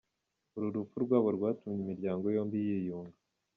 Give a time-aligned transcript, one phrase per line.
[0.55, 3.17] Uru rupfu rwabo rwatumye imiryango yombi yiyunga.